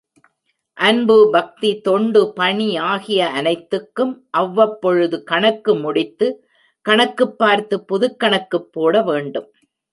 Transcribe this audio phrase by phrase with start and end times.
[0.77, 6.29] அன்பு பக்தி தொண்டு பணி ஆகிய அனைத்துக்கும் அவ்வபொழுது கணக்கு முடித்து
[6.85, 9.49] கணக்கு பார்த்து புதுக்கணக்கு போடவேண்டும்.